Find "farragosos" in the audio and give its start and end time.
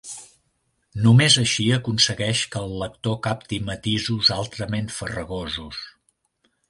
4.97-5.85